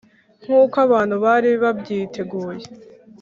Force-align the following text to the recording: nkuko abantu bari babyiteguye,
nkuko 0.43 0.75
abantu 0.87 1.15
bari 1.23 1.49
babyiteguye, 1.63 2.65